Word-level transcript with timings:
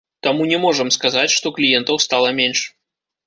Таму 0.27 0.43
не 0.51 0.57
можам 0.63 0.89
сказаць, 0.95 1.35
што 1.35 1.47
кліентаў 1.59 2.01
стала 2.05 2.33
менш. 2.43 2.65